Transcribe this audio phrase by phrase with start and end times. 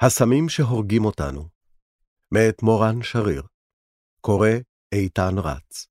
[0.00, 1.48] הסמים שהורגים אותנו,
[2.34, 3.42] מאת מורן שריר,
[4.20, 4.48] קורא
[4.92, 5.86] איתן רץ.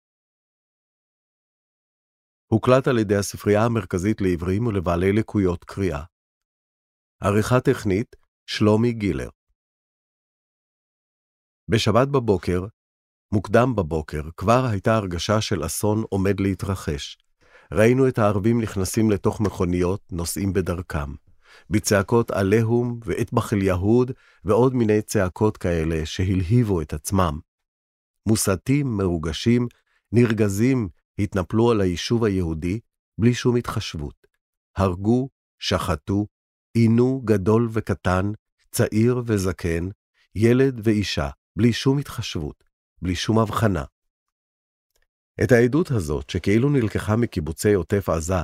[2.47, 6.03] הוקלט על ידי הספרייה המרכזית לעברים ולבעלי לקויות קריאה.
[7.23, 8.15] עריכה טכנית,
[8.49, 9.29] שלומי גילר.
[11.67, 12.61] בשבת בבוקר,
[13.33, 17.17] מוקדם בבוקר, כבר הייתה הרגשה של אסון עומד להתרחש.
[17.73, 21.24] ראינו את הערבים נכנסים לתוך מכוניות, נוסעים בדרכם.
[21.69, 24.11] בצעקות עליהום ואטבח אל יהוד
[24.43, 27.39] ועוד מיני צעקות כאלה שהלהיבו את עצמם.
[28.27, 29.67] מוסתים, מרוגשים,
[30.11, 30.89] נרגזים,
[31.19, 32.79] התנפלו על היישוב היהודי
[33.17, 34.27] בלי שום התחשבות.
[34.75, 35.29] הרגו,
[35.59, 36.27] שחטו,
[36.73, 38.31] עינו גדול וקטן,
[38.71, 39.89] צעיר וזקן,
[40.35, 42.63] ילד ואישה, בלי שום התחשבות,
[43.01, 43.83] בלי שום הבחנה.
[45.43, 48.41] את העדות הזאת, שכאילו נלקחה מקיבוצי עוטף עזה,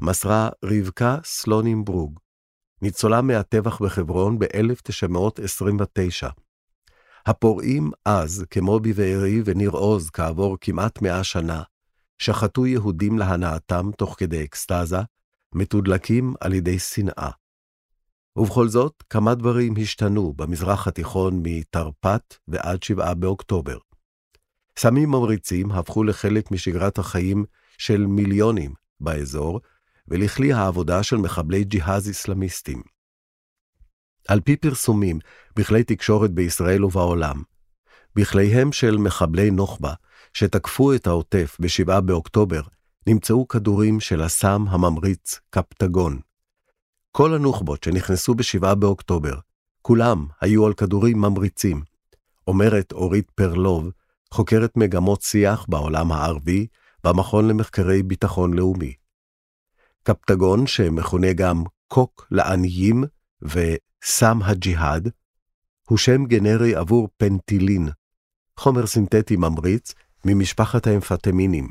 [0.00, 2.20] מסרה רבקה סלונימברוג,
[2.84, 6.28] ניצולה מהטבח בחברון ב-1929.
[7.26, 11.62] הפורעים אז, כמו בבארי וניר עוז כעבור כמעט מאה שנה,
[12.18, 14.96] שחטו יהודים להנאתם תוך כדי אקסטזה,
[15.54, 17.30] מתודלקים על ידי שנאה.
[18.36, 23.78] ובכל זאת, כמה דברים השתנו במזרח התיכון מתרפ"ט ועד שבעה באוקטובר.
[24.78, 27.44] סמים ממריצים הפכו לחלק משגרת החיים
[27.78, 29.60] של מיליונים באזור,
[30.08, 32.82] ולכלי העבודה של מחבלי ג'יהאז אסלאמיסטים.
[34.28, 35.18] על פי פרסומים
[35.56, 37.42] בכלי תקשורת בישראל ובעולם,
[38.16, 39.94] בכליהם של מחבלי נוח'בה,
[40.34, 42.60] שתקפו את העוטף ב-7 באוקטובר,
[43.06, 46.20] נמצאו כדורים של הסם הממריץ קפטגון.
[47.12, 49.34] כל הנוח'בות שנכנסו ב-7 באוקטובר,
[49.82, 51.82] כולם היו על כדורים ממריצים.
[52.48, 53.90] אומרת אורית פרלוב,
[54.30, 56.66] חוקרת מגמות שיח בעולם הערבי
[57.04, 58.94] במכון למחקרי ביטחון לאומי.
[60.04, 63.04] קפטגון, שמכונה גם קוק לעניים
[63.42, 65.08] וסם הג'יהאד,
[65.88, 67.88] הוא שם גנרי עבור פנטילין,
[68.56, 71.68] חומר סינתטי ממריץ ממשפחת האמפטמינים.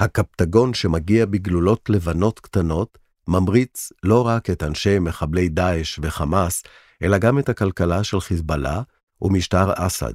[0.00, 6.62] הקפטגון שמגיע בגלולות לבנות קטנות, ממריץ לא רק את אנשי מחבלי דאעש וחמאס,
[7.02, 8.82] אלא גם את הכלכלה של חיזבאללה
[9.22, 10.12] ומשטר אסד.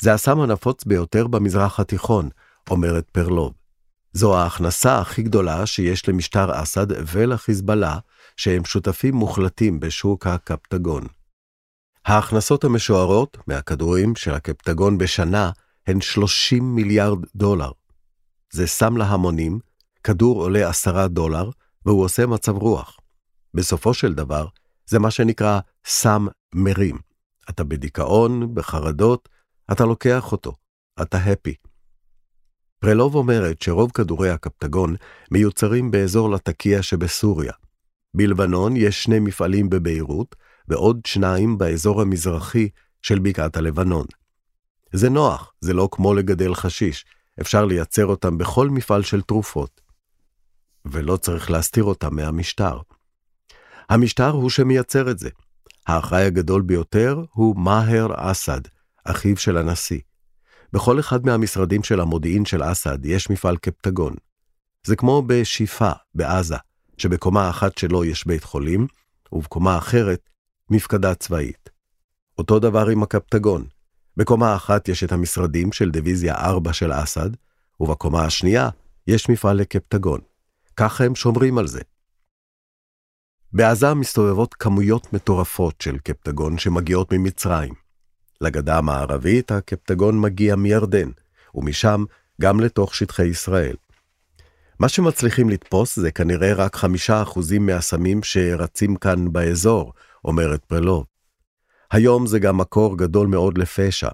[0.00, 2.28] זה הסם הנפוץ ביותר במזרח התיכון,
[2.70, 3.61] אומרת פרלוב.
[4.12, 7.98] זו ההכנסה הכי גדולה שיש למשטר אסד ולחיזבאללה,
[8.36, 11.06] שהם שותפים מוחלטים בשוק הקפטגון.
[12.04, 15.50] ההכנסות המשוערות מהכדורים של הקפטגון בשנה
[15.86, 17.70] הן 30 מיליארד דולר.
[18.50, 19.58] זה סם להמונים,
[20.04, 21.50] כדור עולה 10 דולר,
[21.86, 22.98] והוא עושה מצב רוח.
[23.54, 24.46] בסופו של דבר,
[24.86, 26.98] זה מה שנקרא סם מרים.
[27.50, 29.28] אתה בדיכאון, בחרדות,
[29.72, 30.52] אתה לוקח אותו,
[31.02, 31.54] אתה הפי.
[32.82, 34.96] פרלוב אומרת שרוב כדורי הקפטגון
[35.30, 37.52] מיוצרים באזור לטקיה שבסוריה.
[38.14, 40.36] בלבנון יש שני מפעלים בביירות,
[40.68, 42.68] ועוד שניים באזור המזרחי
[43.02, 44.06] של בקעת הלבנון.
[44.92, 47.04] זה נוח, זה לא כמו לגדל חשיש,
[47.40, 49.80] אפשר לייצר אותם בכל מפעל של תרופות.
[50.84, 52.78] ולא צריך להסתיר אותם מהמשטר.
[53.88, 55.30] המשטר הוא שמייצר את זה.
[55.86, 58.60] האחראי הגדול ביותר הוא מאהר אסד,
[59.04, 60.00] אחיו של הנשיא.
[60.72, 64.14] בכל אחד מהמשרדים של המודיעין של אסד יש מפעל קפטגון.
[64.86, 66.56] זה כמו בשיפה, בעזה,
[66.98, 68.86] שבקומה אחת שלו יש בית חולים,
[69.32, 70.30] ובקומה אחרת,
[70.70, 71.70] מפקדה צבאית.
[72.38, 73.66] אותו דבר עם הקפטגון.
[74.16, 77.30] בקומה אחת יש את המשרדים של דיוויזיה 4 של אסד,
[77.80, 78.68] ובקומה השנייה
[79.06, 80.20] יש מפעל לקפטגון.
[80.76, 81.80] ככה הם שומרים על זה.
[83.52, 87.81] בעזה מסתובבות כמויות מטורפות של קפטגון שמגיעות ממצרים.
[88.42, 91.10] לגדה המערבית הקפטגון מגיע מירדן,
[91.54, 92.04] ומשם
[92.40, 93.76] גם לתוך שטחי ישראל.
[94.80, 99.92] מה שמצליחים לתפוס זה כנראה רק חמישה אחוזים מהסמים שרצים כאן באזור,
[100.24, 101.04] אומרת פרלוב.
[101.90, 104.08] היום זה גם מקור גדול מאוד לפשע.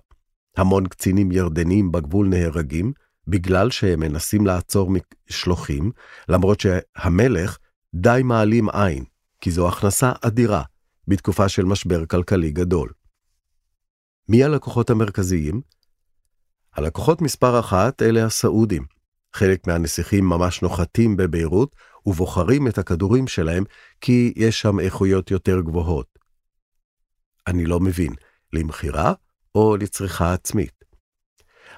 [0.57, 2.93] המון קצינים ירדנים בגבול נהרגים,
[3.29, 4.91] בגלל שהם מנסים לעצור
[5.31, 5.91] משלוחים,
[6.29, 7.59] למרות שהמלך
[7.95, 9.05] די מעלים עין,
[9.41, 10.63] כי זו הכנסה אדירה
[11.09, 12.98] בתקופה של משבר כלכלי גדול.
[14.29, 15.61] מי הלקוחות המרכזיים?
[16.75, 18.85] הלקוחות מספר אחת אלה הסעודים.
[19.33, 21.77] חלק מהנסיכים ממש נוחתים בביירות
[22.07, 23.65] ובוחרים את הכדורים שלהם
[24.01, 26.19] כי יש שם איכויות יותר גבוהות.
[27.47, 28.13] אני לא מבין,
[28.53, 29.13] למכירה
[29.55, 30.85] או לצריכה עצמית?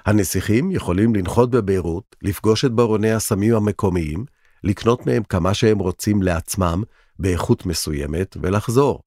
[0.05, 4.25] הנסיכים יכולים לנחות בביירות, לפגוש את ברוני הסמים המקומיים,
[4.63, 6.83] לקנות מהם כמה שהם רוצים לעצמם
[7.19, 9.01] באיכות מסוימת ולחזור.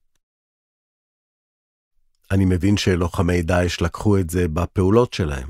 [2.31, 5.49] אני מבין שלוחמי דאעש לקחו את זה בפעולות שלהם.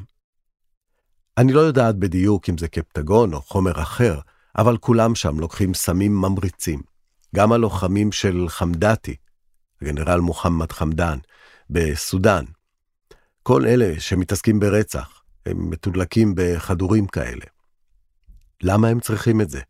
[1.39, 4.21] אני לא יודעת בדיוק אם זה קפטגון או חומר אחר,
[4.59, 6.83] אבל כולם שם לוקחים סמים ממריצים.
[7.35, 9.17] גם הלוחמים של חמדתי,
[9.85, 11.19] גנרל מוחמד חמדאן,
[11.71, 12.45] בסודאן.
[13.43, 17.45] כל אלה שמתעסקים ברצח, הם מתודלקים בכדורים כאלה.
[18.63, 19.61] למה הם צריכים את זה?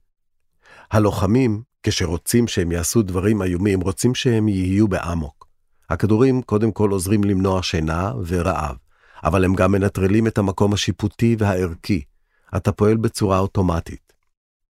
[0.91, 5.49] הלוחמים, כשרוצים שהם יעשו דברים איומים, רוצים שהם יהיו באמוק.
[5.91, 8.77] הכדורים קודם כל עוזרים למנוע שינה ורעב,
[9.25, 12.05] אבל הם גם מנטרלים את המקום השיפוטי והערכי.
[12.57, 14.13] אתה פועל בצורה אוטומטית.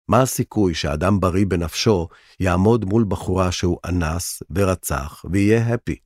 [0.09, 2.09] מה הסיכוי שאדם בריא בנפשו
[2.41, 5.97] יעמוד מול בחורה שהוא אנס ורצח ויהיה הפי?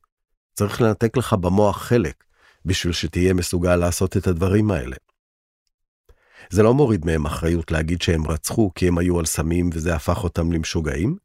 [0.53, 2.23] צריך לנתק לך במוח חלק
[2.65, 4.95] בשביל שתהיה מסוגל לעשות את הדברים האלה.
[6.49, 10.23] זה לא מוריד מהם אחריות להגיד שהם רצחו כי הם היו על סמים וזה הפך
[10.23, 11.17] אותם למשוגעים?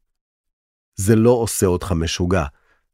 [0.95, 2.45] זה לא עושה אותך משוגע,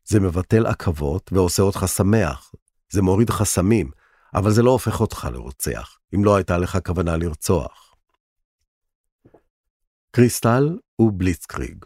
[0.09, 2.51] זה מבטל עכבות ועושה אותך שמח.
[2.89, 3.91] זה מוריד חסמים,
[4.35, 7.95] אבל זה לא הופך אותך לרוצח, אם לא הייתה לך כוונה לרצוח.
[10.11, 11.85] קריסטל ובליצקריג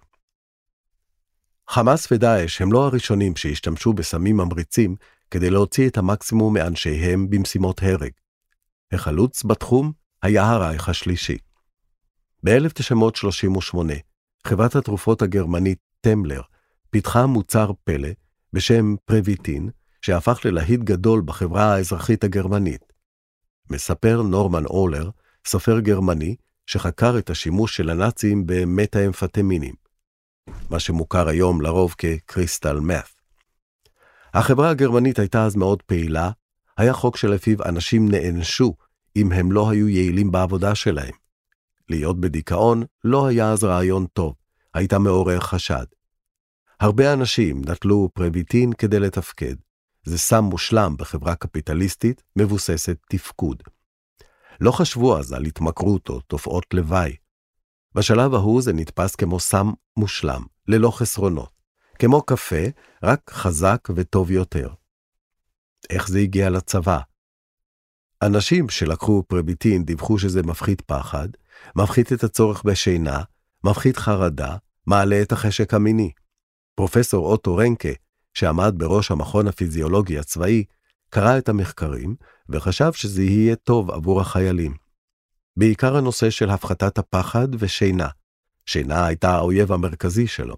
[1.69, 4.95] חמאס ודאעש הם לא הראשונים שהשתמשו בסמים ממריצים
[5.31, 8.11] כדי להוציא את המקסימום מאנשיהם במשימות הרג.
[8.91, 9.91] החלוץ בתחום
[10.21, 11.37] היה הרייך השלישי.
[12.45, 13.77] ב-1938,
[14.47, 16.41] חברת התרופות הגרמנית טמלר
[16.93, 18.09] פיתחה מוצר פלא
[18.53, 19.69] בשם פרביטין,
[20.01, 22.93] שהפך ללהיט גדול בחברה האזרחית הגרמנית.
[23.69, 25.09] מספר נורמן אולר,
[25.47, 26.35] סופר גרמני,
[26.65, 29.73] שחקר את השימוש של הנאצים במטה-אמפטמינים,
[30.69, 33.09] מה שמוכר היום לרוב כקריסטל מת.
[34.33, 36.31] החברה הגרמנית הייתה אז מאוד פעילה,
[36.77, 38.75] היה חוק שלפיו אנשים נענשו
[39.15, 41.13] אם הם לא היו יעילים בעבודה שלהם.
[41.89, 44.33] להיות בדיכאון לא היה אז רעיון טוב,
[44.73, 45.85] היית מעורר חשד.
[46.83, 49.55] הרבה אנשים נטלו פרביטין כדי לתפקד.
[50.05, 53.63] זה סם מושלם בחברה קפיטליסטית מבוססת תפקוד.
[54.61, 57.15] לא חשבו אז על התמכרות או תופעות לוואי.
[57.95, 61.51] בשלב ההוא זה נתפס כמו סם מושלם, ללא חסרונות.
[61.99, 62.63] כמו קפה,
[63.03, 64.73] רק חזק וטוב יותר.
[65.89, 66.99] איך זה הגיע לצבא?
[68.21, 71.27] אנשים שלקחו פרביטין דיווחו שזה מפחית פחד,
[71.75, 73.23] מפחית את הצורך בשינה,
[73.63, 74.55] מפחית חרדה,
[74.87, 76.11] מעלה את החשק המיני.
[76.75, 77.89] פרופסור אוטו רנקה,
[78.33, 80.63] שעמד בראש המכון הפיזיולוגי הצבאי,
[81.09, 82.15] קרא את המחקרים
[82.49, 84.73] וחשב שזה יהיה טוב עבור החיילים.
[85.57, 88.07] בעיקר הנושא של הפחתת הפחד ושינה.
[88.65, 90.55] שינה הייתה האויב המרכזי שלו.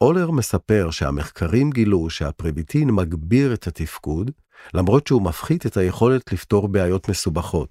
[0.00, 4.30] אולר מספר שהמחקרים גילו שהפרביטין מגביר את התפקוד,
[4.74, 7.68] למרות שהוא מפחית את היכולת לפתור בעיות מסובכות.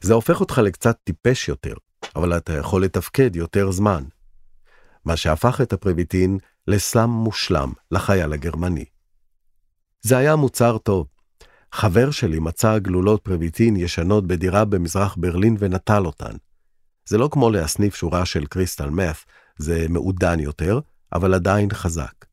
[0.00, 1.74] זה הופך אותך לקצת טיפש יותר,
[2.16, 4.04] אבל אתה יכול לתפקד יותר זמן.
[5.06, 8.84] מה שהפך את הפרביטין לסם מושלם לחייל הגרמני.
[10.02, 11.06] זה היה מוצר טוב.
[11.72, 16.36] חבר שלי מצא גלולות פרביטין ישנות בדירה במזרח ברלין ונטל אותן.
[17.08, 19.16] זה לא כמו להסניף שורה של קריסטל מת,
[19.58, 20.80] זה מעודן יותר,
[21.12, 22.24] אבל עדיין חזק.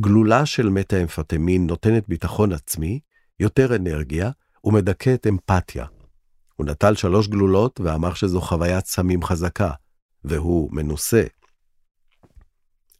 [0.00, 3.00] גלולה של מטה-אמפטמין נותנת ביטחון עצמי,
[3.40, 4.30] יותר אנרגיה
[4.64, 5.86] ומדכאת אמפתיה.
[6.56, 9.70] הוא נטל שלוש גלולות ואמר שזו חוויית סמים חזקה,
[10.24, 11.22] והוא מנוסה.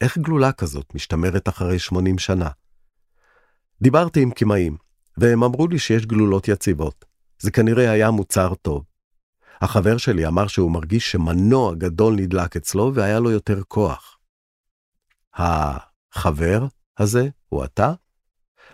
[0.04, 2.48] איך גלולה כזאת משתמרת אחרי 80 שנה?
[3.82, 4.76] דיברתי עם קמעים,
[5.16, 7.04] והם אמרו לי שיש גלולות יציבות.
[7.38, 8.84] זה כנראה היה מוצר טוב.
[9.60, 14.18] החבר שלי אמר שהוא מרגיש שמנוע גדול נדלק אצלו והיה לו יותר כוח.
[15.34, 16.66] החבר
[16.98, 17.92] הזה הוא אתה?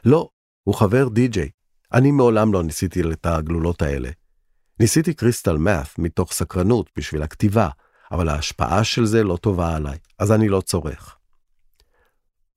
[0.04, 0.28] לא,
[0.62, 1.50] הוא חבר די-ג'יי.
[1.92, 4.10] אני מעולם לא ניסיתי את הגלולות האלה.
[4.80, 7.68] ניסיתי קריסטל מאף מתוך סקרנות בשביל הכתיבה,
[8.12, 11.19] אבל ההשפעה של זה לא טובה עליי, אז אני לא צורך.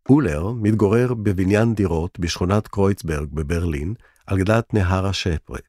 [0.10, 3.94] אולר מתגורר בבניין דירות בשכונת קרויצברג בברלין,
[4.28, 5.60] על גדת נהר השפרה.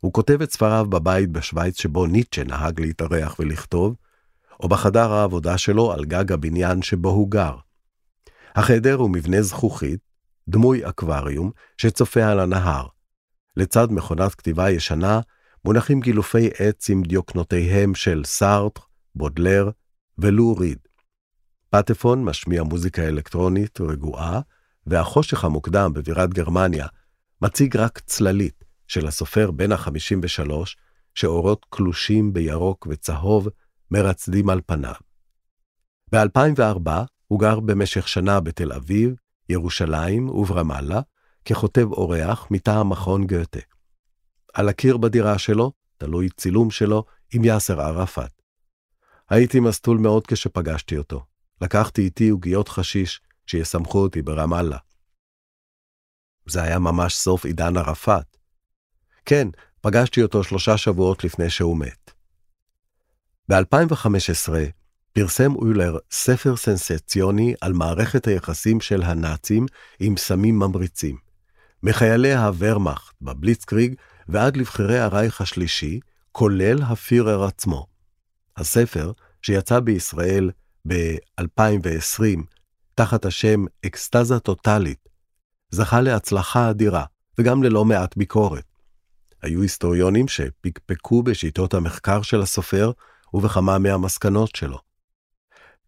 [0.00, 3.94] הוא כותב את ספריו בבית בשוויץ שבו ניטשה נהג להתארח ולכתוב,
[4.60, 7.56] או בחדר העבודה שלו על גג הבניין שבו הוא גר.
[8.54, 10.00] החדר הוא מבנה זכוכית,
[10.48, 12.86] דמוי אקווריום, שצופה על הנהר.
[13.56, 15.20] לצד מכונת כתיבה ישנה,
[15.64, 18.80] מונחים גילופי עץ עם דיוקנותיהם של סארטר,
[19.14, 19.70] בודלר
[20.18, 20.78] ולו ריד.
[21.74, 24.40] פטפון משמיע מוזיקה אלקטרונית רגועה,
[24.86, 26.86] והחושך המוקדם בבירת גרמניה
[27.42, 30.50] מציג רק צללית של הסופר בן ה-53,
[31.14, 33.48] שאורות קלושים בירוק וצהוב
[33.90, 34.94] מרצדים על פניו.
[36.12, 36.90] ב-2004
[37.26, 39.14] הוא גר במשך שנה בתל אביב,
[39.48, 41.00] ירושלים וברמאללה,
[41.44, 43.60] ככותב אורח מטעם מכון גתה.
[44.54, 48.42] על הקיר בדירה שלו תלוי צילום שלו עם יאסר ערפאת.
[49.30, 51.31] הייתי מסטול מאוד כשפגשתי אותו.
[51.62, 54.78] לקחתי איתי עוגיות חשיש שיסמכו אותי ברמאללה.
[56.46, 58.36] זה היה ממש סוף עידן ערפאת.
[59.24, 59.48] כן,
[59.80, 62.10] פגשתי אותו שלושה שבועות לפני שהוא מת.
[63.48, 64.52] ב-2015
[65.12, 69.66] פרסם אוילר ספר סנסציוני על מערכת היחסים של הנאצים
[70.00, 71.16] עם סמים ממריצים.
[71.82, 73.94] מחיילי הוורמאכט בבליצקריג
[74.28, 76.00] ועד לבחירי הרייך השלישי,
[76.32, 77.86] כולל הפירר עצמו.
[78.56, 80.50] הספר, שיצא בישראל
[80.88, 82.40] ב-2020
[82.94, 85.08] תחת השם אקסטזה טוטאלית,
[85.70, 87.04] זכה להצלחה אדירה
[87.38, 88.64] וגם ללא מעט ביקורת.
[89.42, 92.90] היו היסטוריונים שפקפקו בשיטות המחקר של הסופר
[93.34, 94.78] ובכמה מהמסקנות שלו.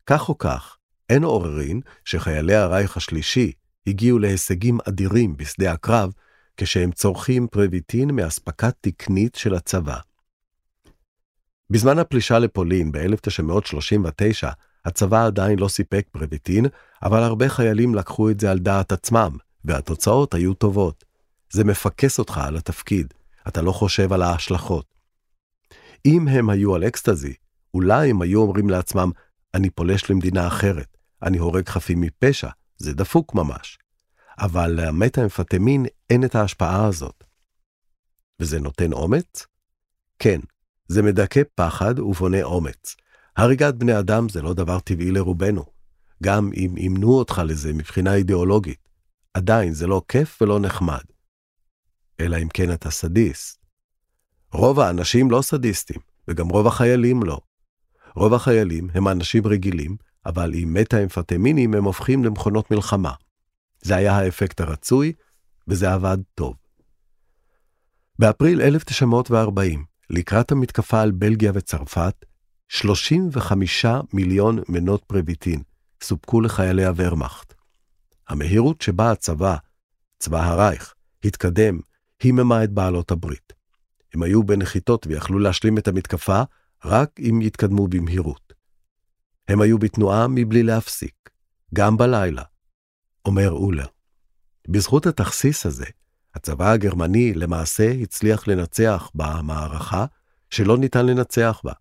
[0.06, 0.76] כך או כך,
[1.10, 3.52] אין עוררין שחיילי הרייך השלישי
[3.86, 6.12] הגיעו להישגים אדירים בשדה הקרב
[6.56, 9.98] כשהם צורכים פרביטין מאספקה תקנית של הצבא.
[11.70, 14.48] בזמן הפלישה לפולין ב-1939,
[14.85, 16.67] הצבא עדיין לא סיפק פרביטין,
[17.03, 21.05] אבל הרבה חיילים לקחו את זה על דעת עצמם, והתוצאות היו טובות.
[21.50, 23.14] זה מפקס אותך על התפקיד,
[23.49, 24.95] אתה לא חושב על ההשלכות.
[26.07, 27.35] אם הם היו על אקסטזי,
[27.75, 29.11] אולי הם היו אומרים לעצמם,
[29.55, 33.79] אני פולש למדינה אחרת, אני הורג חפים מפשע, זה דפוק ממש.
[34.38, 37.25] אבל למטאמפטמין אין את ההשפעה הזאת.
[38.41, 39.47] וזה נותן אומץ?
[40.19, 40.41] כן,
[40.88, 42.97] זה מדכא פחד ובונה אומץ.
[43.37, 45.64] הריגת בני אדם זה לא דבר טבעי לרובנו,
[46.23, 48.88] גם אם אימנו אותך לזה מבחינה אידיאולוגית.
[49.35, 51.03] עדיין זה לא כיף ולא נחמד.
[52.21, 53.64] אלא אם כן אתה סדיסט.
[54.53, 57.41] רוב האנשים לא סדיסטים, וגם רוב החיילים לא.
[58.17, 63.12] רוב החיילים הם אנשים רגילים, אבל עם מטה-אמפטמינים הם הופכים למכונות מלחמה.
[63.83, 65.12] זה היה האפקט הרצוי,
[65.69, 66.55] וזה עבד טוב.
[68.19, 72.25] באפריל 1940, לקראת המתקפה על בלגיה וצרפת,
[72.68, 75.62] 35 מיליון מנות פרביטין
[76.02, 77.54] סופקו לחיילי הוורמאכט.
[78.28, 79.56] המהירות שבה הצבא,
[80.18, 80.94] צבא הרייך,
[81.25, 81.78] התקדם,
[82.23, 83.52] היממה את בעלות הברית.
[84.14, 86.42] הם היו בנחיתות ויכלו להשלים את המתקפה
[86.85, 88.52] רק אם יתקדמו במהירות.
[89.49, 91.30] הם היו בתנועה מבלי להפסיק,
[91.75, 92.42] גם בלילה,
[93.25, 93.87] אומר אולר.
[94.68, 95.87] בזכות התכסיס הזה,
[96.35, 100.06] הצבא הגרמני למעשה הצליח לנצח במערכה
[100.50, 101.73] שלא ניתן לנצח בה.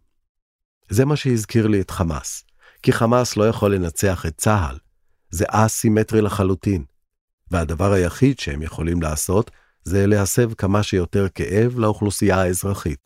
[0.89, 2.43] זה מה שהזכיר לי את חמאס,
[2.83, 4.77] כי חמאס לא יכול לנצח את צה"ל,
[5.29, 6.83] זה אסימטרי לחלוטין,
[7.51, 9.51] והדבר היחיד שהם יכולים לעשות
[9.83, 12.99] זה להסב כמה שיותר כאב לאוכלוסייה האזרחית.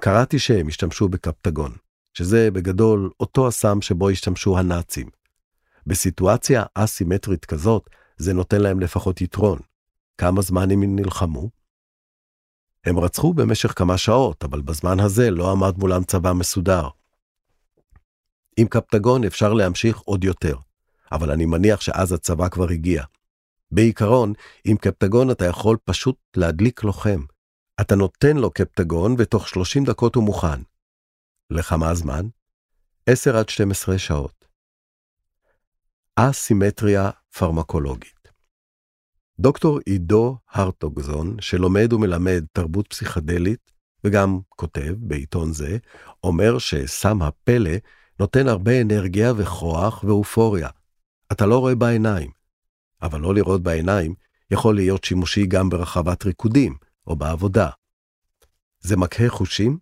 [0.00, 1.72] קראתי שהם השתמשו בקפטגון,
[2.14, 5.08] שזה בגדול אותו הסם שבו השתמשו הנאצים.
[5.86, 9.58] בסיטואציה אסימטרית כזאת, זה נותן להם לפחות יתרון.
[10.18, 11.50] כמה זמן הם נלחמו?
[12.84, 16.88] הם רצחו במשך כמה שעות, אבל בזמן הזה לא עמד מולם צבא מסודר.
[18.56, 20.56] עם קפטגון אפשר להמשיך עוד יותר,
[21.12, 23.04] אבל אני מניח שאז הצבא כבר הגיע.
[23.70, 24.32] בעיקרון,
[24.64, 27.24] עם קפטגון אתה יכול פשוט להדליק לוחם.
[27.80, 30.60] אתה נותן לו קפטגון ותוך 30 דקות הוא מוכן.
[31.50, 32.26] לכמה זמן?
[33.06, 34.44] 10 עד 12 שעות.
[36.16, 38.13] אסימטריה פרמקולוגית
[39.38, 43.72] דוקטור עידו הרטוגזון, שלומד ומלמד תרבות פסיכדלית,
[44.04, 45.78] וגם כותב בעיתון זה,
[46.24, 47.70] אומר שסם הפלא
[48.20, 50.68] נותן הרבה אנרגיה וכוח ואופוריה.
[51.32, 52.30] אתה לא רואה בעיניים,
[53.02, 54.14] אבל לא לראות בעיניים
[54.50, 56.76] יכול להיות שימושי גם ברחבת ריקודים
[57.06, 57.70] או בעבודה.
[58.80, 59.78] זה מקהה חושים?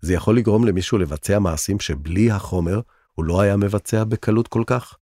[0.00, 2.80] זה יכול לגרום למישהו לבצע מעשים שבלי החומר
[3.12, 4.96] הוא לא היה מבצע בקלות כל כך?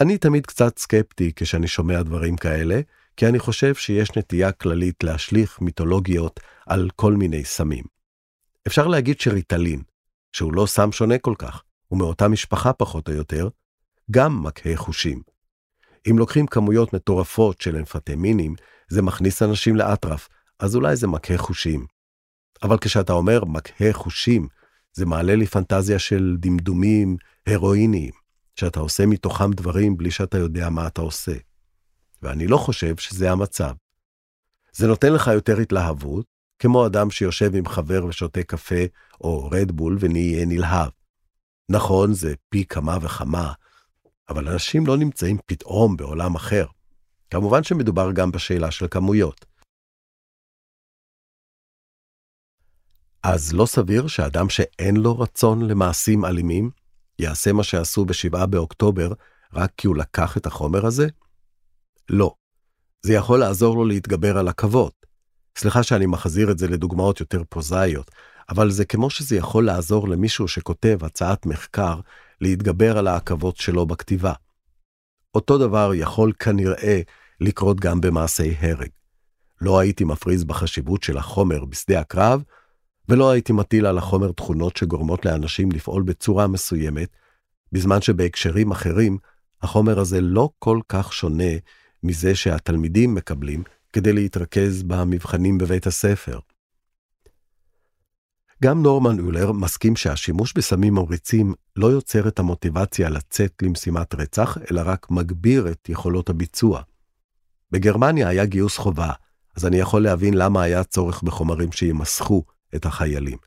[0.00, 2.80] אני תמיד קצת סקפטי כשאני שומע דברים כאלה,
[3.16, 7.84] כי אני חושב שיש נטייה כללית להשליך מיתולוגיות על כל מיני סמים.
[8.66, 9.82] אפשר להגיד שריטלין,
[10.32, 13.48] שהוא לא סם שונה כל כך, ומאותה משפחה פחות או יותר,
[14.10, 15.22] גם מקהה חושים.
[16.10, 18.54] אם לוקחים כמויות מטורפות של אמפטמינים,
[18.88, 21.86] זה מכניס אנשים לאטרף, אז אולי זה מקהה חושים.
[22.62, 24.48] אבל כשאתה אומר מקהה חושים,
[24.92, 28.21] זה מעלה לי פנטזיה של דמדומים הרואיניים,
[28.54, 31.36] שאתה עושה מתוכם דברים בלי שאתה יודע מה אתה עושה.
[32.22, 33.74] ואני לא חושב שזה המצב.
[34.72, 36.26] זה נותן לך יותר התלהבות,
[36.58, 38.84] כמו אדם שיושב עם חבר ושותה קפה
[39.20, 40.90] או רדבול ונהיה נלהב.
[41.68, 43.52] נכון, זה פי כמה וכמה,
[44.28, 46.66] אבל אנשים לא נמצאים פתאום בעולם אחר.
[47.30, 49.44] כמובן שמדובר גם בשאלה של כמויות.
[53.22, 56.70] אז לא סביר שאדם שאין לו רצון למעשים אלימים,
[57.22, 59.12] יעשה מה שעשו ב-7 באוקטובר
[59.54, 61.08] רק כי הוא לקח את החומר הזה?
[62.08, 62.34] לא.
[63.02, 65.06] זה יכול לעזור לו להתגבר על עכבות.
[65.58, 68.10] סליחה שאני מחזיר את זה לדוגמאות יותר פרוזאיות,
[68.48, 72.00] אבל זה כמו שזה יכול לעזור למישהו שכותב הצעת מחקר
[72.40, 74.32] להתגבר על העכבות שלו בכתיבה.
[75.34, 77.00] אותו דבר יכול כנראה
[77.40, 78.88] לקרות גם במעשי הרג.
[79.60, 82.42] לא הייתי מפריז בחשיבות של החומר בשדה הקרב,
[83.08, 87.08] ולא הייתי מטיל על החומר תכונות שגורמות לאנשים לפעול בצורה מסוימת,
[87.72, 89.18] בזמן שבהקשרים אחרים,
[89.62, 91.52] החומר הזה לא כל כך שונה
[92.02, 96.38] מזה שהתלמידים מקבלים כדי להתרכז במבחנים בבית הספר.
[98.62, 104.82] גם נורמן אולר מסכים שהשימוש בסמים מוריצים לא יוצר את המוטיבציה לצאת למשימת רצח, אלא
[104.84, 106.82] רק מגביר את יכולות הביצוע.
[107.70, 109.12] בגרמניה היה גיוס חובה,
[109.56, 112.44] אז אני יכול להבין למה היה צורך בחומרים שימסכו
[112.74, 113.38] את החיילים.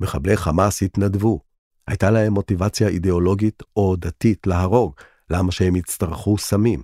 [0.00, 1.40] מחבלי חמאס התנדבו.
[1.86, 4.94] הייתה להם מוטיבציה אידיאולוגית או דתית להרוג,
[5.30, 6.82] למה שהם יצטרכו סמים.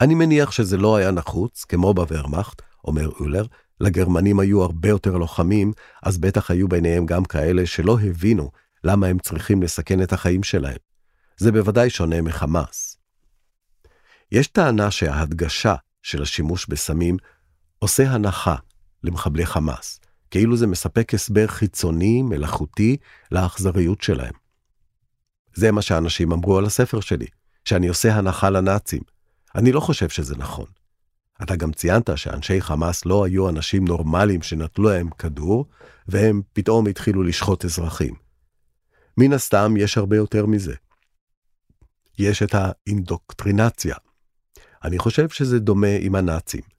[0.00, 3.46] אני מניח שזה לא היה נחוץ, כמו בוורמאכט, אומר אולר,
[3.80, 8.50] לגרמנים היו הרבה יותר לוחמים, אז בטח היו ביניהם גם כאלה שלא הבינו
[8.84, 10.78] למה הם צריכים לסכן את החיים שלהם.
[11.36, 12.96] זה בוודאי שונה מחמאס.
[14.32, 17.16] יש טענה שההדגשה של השימוש בסמים
[17.78, 18.56] עושה הנחה
[19.04, 22.96] למחבלי חמאס, כאילו זה מספק הסבר חיצוני, מלאכותי,
[23.32, 24.34] לאכזריות שלהם.
[25.54, 27.26] זה מה שאנשים אמרו על הספר שלי,
[27.64, 29.02] שאני עושה הנחה לנאצים.
[29.54, 30.66] אני לא חושב שזה נכון.
[31.42, 35.66] אתה גם ציינת שאנשי חמאס לא היו אנשים נורמליים שנטלו להם כדור,
[36.08, 38.14] והם פתאום התחילו לשחוט אזרחים.
[39.18, 40.74] מן הסתם יש הרבה יותר מזה.
[42.18, 43.96] יש את האינדוקטרינציה.
[44.84, 46.71] אני חושב שזה דומה עם הנאצים.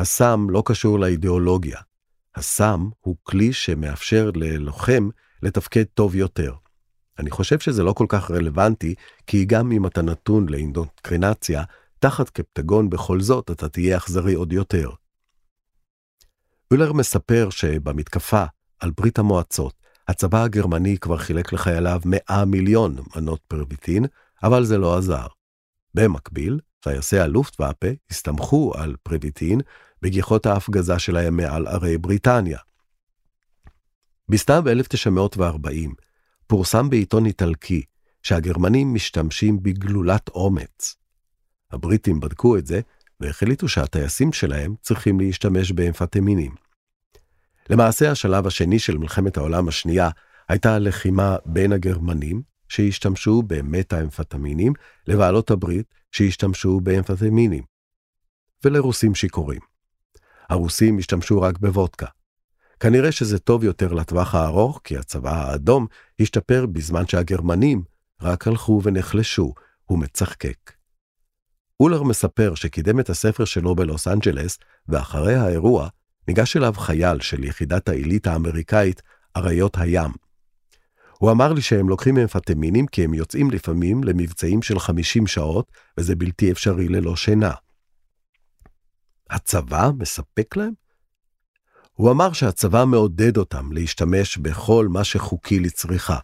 [0.00, 1.78] הסם לא קשור לאידיאולוגיה.
[2.34, 5.08] הסם הוא כלי שמאפשר ללוחם
[5.42, 6.54] לתפקד טוב יותר.
[7.18, 8.94] אני חושב שזה לא כל כך רלוונטי,
[9.26, 11.64] כי גם אם אתה נתון לאינדוקטרינציה,
[11.98, 14.90] תחת קפטגון בכל זאת אתה תהיה אכזרי עוד יותר.
[16.70, 18.44] אולר מספר שבמתקפה
[18.80, 19.74] על ברית המועצות,
[20.08, 24.04] הצבא הגרמני כבר חילק לחייליו 100 מיליון מנות פרביטין,
[24.42, 25.26] אבל זה לא עזר.
[25.94, 29.60] במקביל, טייסי הלופטוואפה הסתמכו על פרביטין
[30.02, 32.58] בגיחות ההפגזה שלהם מעל ערי בריטניה.
[34.28, 35.94] בסתיו 1940
[36.46, 37.82] פורסם בעיתון איטלקי
[38.22, 40.96] שהגרמנים משתמשים בגלולת אומץ.
[41.72, 42.80] הבריטים בדקו את זה,
[43.20, 46.54] והחליטו שהטייסים שלהם צריכים להשתמש באמפטמינים.
[47.70, 50.10] למעשה, השלב השני של מלחמת העולם השנייה
[50.48, 54.72] הייתה לחימה בין הגרמנים, שהשתמשו במטה-אמפטמינים,
[55.06, 57.64] לבעלות הברית, שהשתמשו באמפטמינים,
[58.64, 59.69] ולרוסים שיכורים.
[60.50, 62.06] הרוסים השתמשו רק בוודקה.
[62.80, 65.86] כנראה שזה טוב יותר לטווח הארוך, כי הצבא האדום
[66.20, 67.82] השתפר בזמן שהגרמנים
[68.22, 70.72] רק הלכו ונחלשו, הוא מצחקק.
[71.80, 74.58] אולר מספר שקידם את הספר שלו בלוס אנג'לס,
[74.88, 75.88] ואחרי האירוע
[76.28, 79.02] ניגש אליו חייל של יחידת העילית האמריקאית,
[79.36, 80.10] אריות הים.
[81.18, 86.16] הוא אמר לי שהם לוקחים אמפטמינים כי הם יוצאים לפעמים למבצעים של 50 שעות, וזה
[86.16, 87.52] בלתי אפשרי ללא שינה.
[89.30, 90.72] הצבא מספק להם?
[91.92, 96.18] הוא אמר שהצבא מעודד אותם להשתמש בכל מה שחוקי לצריכה.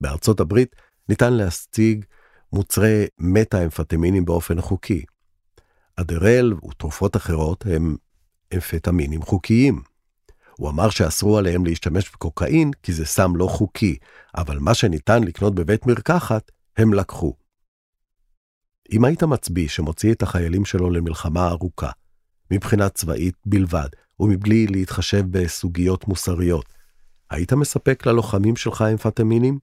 [0.00, 0.76] בארצות הברית
[1.08, 2.04] ניתן להשיג
[2.52, 5.04] מוצרי מטה-אמפטמינים באופן חוקי.
[5.96, 7.96] אדרל ותרופות אחרות הם
[8.54, 9.82] אמפטמינים חוקיים.
[10.56, 13.96] הוא אמר שאסרו עליהם להשתמש בקוקאין כי זה סם לא חוקי,
[14.36, 17.34] אבל מה שניתן לקנות בבית מרקחת, הם לקחו.
[18.92, 21.90] אם היית מצביא שמוציא את החיילים שלו למלחמה ארוכה,
[22.50, 23.88] מבחינה צבאית בלבד,
[24.20, 26.74] ומבלי להתחשב בסוגיות מוסריות,
[27.30, 29.58] היית מספק ללוחמים שלך אמפטמינים?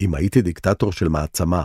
[0.00, 1.64] אם הייתי דיקטטור של מעצמה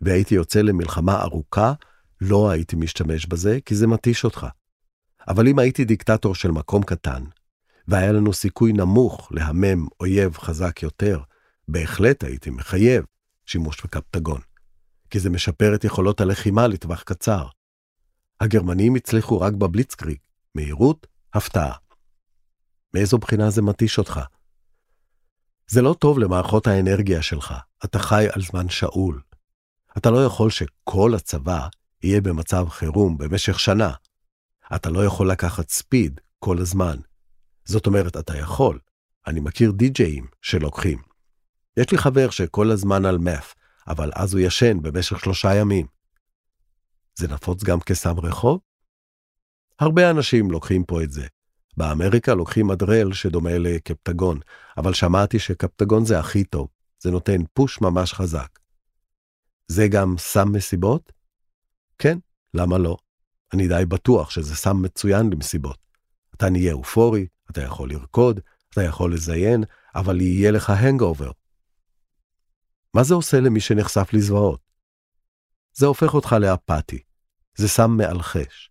[0.00, 1.72] והייתי יוצא למלחמה ארוכה,
[2.20, 4.46] לא הייתי משתמש בזה, כי זה מתיש אותך.
[5.28, 7.24] אבל אם הייתי דיקטטור של מקום קטן,
[7.88, 11.20] והיה לנו סיכוי נמוך להמם אויב חזק יותר,
[11.68, 13.04] בהחלט הייתי מחייב
[13.46, 14.40] שימוש בקפטגון,
[15.10, 17.46] כי זה משפר את יכולות הלחימה לטווח קצר.
[18.42, 20.18] הגרמנים הצליחו רק בבליצקריג,
[20.54, 21.74] מהירות, הפתעה.
[22.94, 24.20] מאיזו בחינה זה מתיש אותך?
[25.66, 29.20] זה לא טוב למערכות האנרגיה שלך, אתה חי על זמן שאול.
[29.96, 31.68] אתה לא יכול שכל הצבא
[32.02, 33.92] יהיה במצב חירום במשך שנה.
[34.76, 36.96] אתה לא יכול לקחת ספיד כל הזמן.
[37.64, 38.78] זאת אומרת, אתה יכול.
[39.26, 41.02] אני מכיר די-ג'אים שלוקחים.
[41.76, 43.54] יש לי חבר שכל הזמן על מף,
[43.88, 45.86] אבל אז הוא ישן במשך שלושה ימים.
[47.14, 48.60] זה נפוץ גם כסם רחוב?
[49.78, 51.26] הרבה אנשים לוקחים פה את זה.
[51.76, 54.40] באמריקה לוקחים אדרל שדומה לקפטגון,
[54.76, 58.58] אבל שמעתי שקפטגון זה הכי טוב, זה נותן פוש ממש חזק.
[59.68, 61.12] זה גם סם מסיבות?
[61.98, 62.18] כן,
[62.54, 62.96] למה לא?
[63.54, 65.78] אני די בטוח שזה סם מצוין למסיבות.
[66.34, 71.30] אתה נהיה אופורי, אתה יכול לרקוד, אתה יכול לזיין, אבל יהיה לך הנגאובר.
[72.94, 74.60] מה זה עושה למי שנחשף לזוועות?
[75.74, 77.02] זה הופך אותך לאפתי.
[77.54, 78.70] זה סם מאלחש.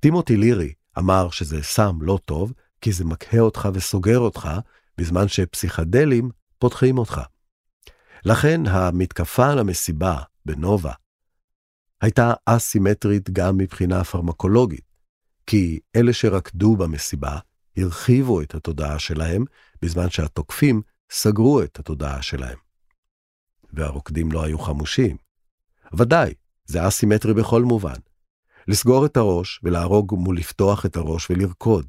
[0.00, 4.48] טימותי לירי אמר שזה סם לא טוב, כי זה מקהה אותך וסוגר אותך,
[4.98, 7.20] בזמן שפסיכדלים פותחים אותך.
[8.24, 10.92] לכן המתקפה על המסיבה בנובה
[12.00, 14.84] הייתה אסימטרית גם מבחינה פרמקולוגית,
[15.46, 17.38] כי אלה שרקדו במסיבה
[17.76, 19.44] הרחיבו את התודעה שלהם,
[19.82, 22.58] בזמן שהתוקפים סגרו את התודעה שלהם.
[23.72, 25.27] והרוקדים לא היו חמושים.
[25.96, 27.98] ודאי, זה אסימטרי בכל מובן.
[28.68, 31.86] לסגור את הראש ולהרוג מול לפתוח את הראש ולרקוד.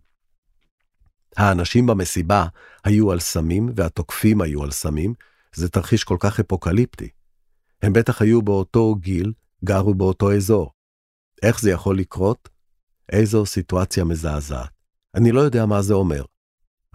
[1.37, 2.45] האנשים במסיבה
[2.83, 5.13] היו על סמים והתוקפים היו על סמים,
[5.55, 7.09] זה תרחיש כל כך אפוקליפטי.
[7.81, 9.33] הם בטח היו באותו גיל,
[9.65, 10.71] גרו באותו אזור.
[11.43, 12.49] איך זה יכול לקרות?
[13.11, 14.69] איזו סיטואציה מזעזעת.
[15.15, 16.23] אני לא יודע מה זה אומר,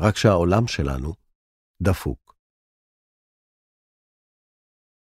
[0.00, 1.14] רק שהעולם שלנו
[1.82, 2.23] דפוק.